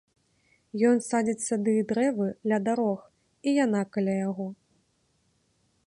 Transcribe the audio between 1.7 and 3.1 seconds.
і дрэвы ля дарог,